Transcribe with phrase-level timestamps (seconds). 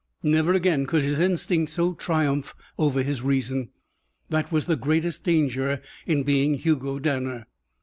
[0.23, 3.69] Never again could his instinct so triumph over his reason.
[4.29, 7.45] That was the greatest danger in being Hugo Danner.